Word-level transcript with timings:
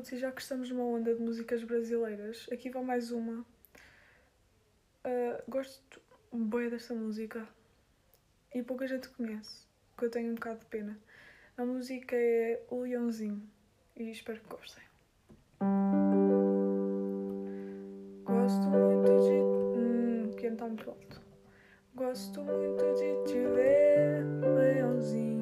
Pronto, 0.00 0.14
e 0.14 0.18
já 0.18 0.32
que 0.32 0.40
estamos 0.40 0.70
numa 0.70 0.84
onda 0.84 1.14
de 1.14 1.20
músicas 1.20 1.62
brasileiras, 1.62 2.46
aqui 2.50 2.70
vai 2.70 2.82
mais 2.82 3.10
uma. 3.10 3.44
Uh, 5.04 5.42
gosto 5.46 6.00
bem 6.32 6.70
desta 6.70 6.94
música 6.94 7.46
e 8.54 8.62
pouca 8.62 8.86
gente 8.86 9.10
conhece, 9.10 9.66
que 9.98 10.06
eu 10.06 10.10
tenho 10.10 10.30
um 10.30 10.36
bocado 10.36 10.60
de 10.60 10.66
pena. 10.66 10.98
A 11.54 11.66
música 11.66 12.16
é 12.16 12.62
O 12.70 12.80
Leãozinho 12.80 13.46
e 13.94 14.10
espero 14.10 14.40
que 14.40 14.48
gostem. 14.48 14.82
Gosto 18.24 18.70
muito 18.70 19.10
de. 19.20 19.78
Hum, 19.78 20.30
que 20.34 20.48
muito 20.48 20.88
alto. 20.88 21.20
Gosto 21.94 22.40
muito 22.40 22.84
de 22.94 23.24
te 23.30 23.38
ver, 23.54 24.24
leãozinho, 24.40 25.39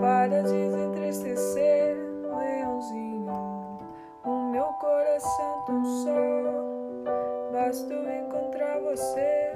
Para 0.00 0.42
desentristecer, 0.42 1.94
leãozinho, 2.22 3.30
o 4.24 4.50
meu 4.50 4.64
coração 4.80 5.62
tão 5.66 5.84
só. 5.84 7.50
Basta 7.52 7.94
encontrar 7.94 8.80
você 8.80 9.52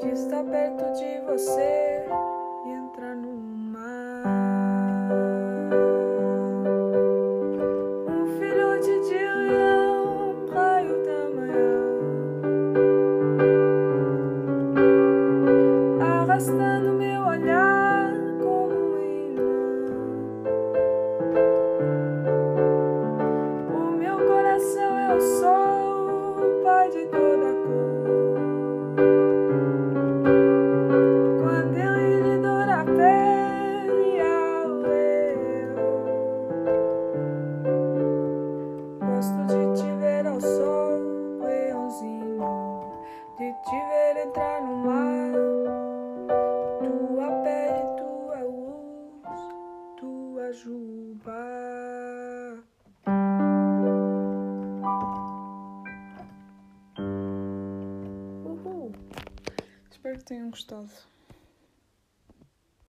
de 0.00 0.10
estar 0.10 0.44
perto 0.44 0.84
de 0.92 1.20
você 1.26 2.06
e 2.66 2.70
entrar 2.70 3.16
no 3.16 3.57
gosto 39.28 39.44
de 39.46 39.82
te 39.82 39.94
ver 39.96 40.26
ao 40.26 40.40
sol, 40.40 41.38
leãozinho, 41.40 42.38
de 43.36 43.52
te 43.52 43.86
ver 43.88 44.26
entrar 44.26 44.62
no 44.62 44.76
mar. 44.76 45.32
Tua 46.82 47.30
pele, 47.42 47.82
tua 47.98 48.40
luz, 48.42 49.40
tua 49.96 50.52
juba. 50.52 51.44
Uhul! 58.44 58.92
Espero 59.90 60.18
que 60.18 60.24
tenham 60.24 60.50
gostado. 60.50 60.90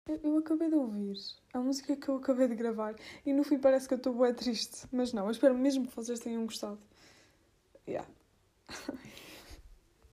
Eu, 0.09 0.21
eu, 0.22 0.39
acabei 0.39 0.69
de 0.69 0.77
ouvir 0.77 1.17
a 1.53 1.59
música 1.59 1.97
que 1.97 2.09
eu 2.09 2.17
acabei 2.17 2.47
de 2.47 2.55
gravar 2.55 2.94
e 3.25 3.33
no 3.33 3.43
fim 3.43 3.59
parece 3.59 3.89
que 3.89 3.94
eu 3.94 3.99
estou 3.99 4.15
bué 4.15 4.33
triste, 4.33 4.87
mas 4.93 5.12
não, 5.12 5.25
eu 5.25 5.33
espero 5.33 5.59
mesmo 5.59 5.89
que 5.89 5.97
vocês 5.97 6.21
tenham 6.21 6.47
gostado. 6.47 6.78
Yeah. 7.89 8.09